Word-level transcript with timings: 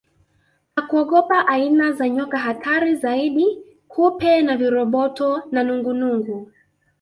Hakuogopa 0.75 1.47
aina 1.47 1.91
za 1.91 2.09
nyoka 2.09 2.37
hatari 2.37 2.95
zaidi 2.95 3.57
kupe 3.87 4.41
na 4.41 4.57
viroboto 4.57 5.43
na 5.51 5.63
nungunungu 5.63 6.51